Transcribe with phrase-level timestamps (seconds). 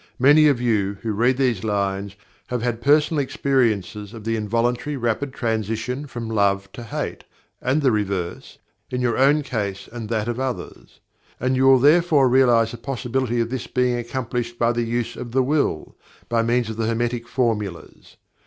[0.17, 2.15] Many of you, who read these lines,
[2.47, 7.23] have had personal experiences of the involuntary rapid transition from Love to Hate,
[7.61, 8.57] and the reverse,
[8.89, 11.01] in your own case and that of others.
[11.39, 15.33] And you will therefore realize the possibility of this being accomplished by the use of
[15.33, 15.95] the Will,
[16.29, 18.17] by means of the Hermetic formulas.